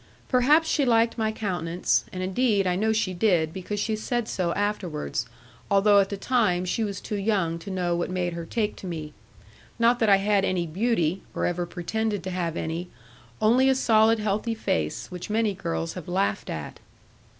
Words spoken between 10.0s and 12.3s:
I had any beauty, or ever pretended